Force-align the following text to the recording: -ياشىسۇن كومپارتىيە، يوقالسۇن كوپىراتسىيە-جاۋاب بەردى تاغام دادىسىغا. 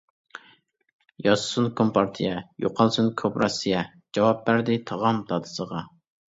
-ياشىسۇن 1.23 1.69
كومپارتىيە، 1.81 2.39
يوقالسۇن 2.65 3.11
كوپىراتسىيە-جاۋاب 3.23 4.43
بەردى 4.49 4.79
تاغام 4.93 5.21
دادىسىغا. 5.35 5.85